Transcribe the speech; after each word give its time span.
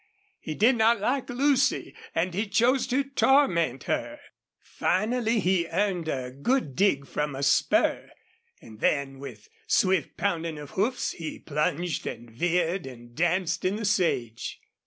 He 0.39 0.55
did 0.55 0.77
not 0.77 0.99
like 0.99 1.29
Lucy 1.29 1.93
and 2.15 2.33
he 2.33 2.47
chose 2.47 2.87
to 2.87 3.03
torment 3.03 3.83
her. 3.83 4.19
Finally 4.59 5.39
he 5.41 5.67
earned 5.67 6.07
a 6.07 6.31
good 6.31 6.75
dig 6.75 7.05
from 7.05 7.35
a 7.35 7.43
spur, 7.43 8.09
and 8.59 8.79
then, 8.79 9.19
with 9.19 9.47
swift 9.67 10.17
pounding 10.17 10.57
of 10.57 10.71
hoofs, 10.71 11.11
he 11.11 11.37
plunged 11.37 12.07
and 12.07 12.31
veered 12.31 12.87
and 12.87 13.13
danced 13.13 13.63
in 13.63 13.75
the 13.75 13.85
sage. 13.85 14.59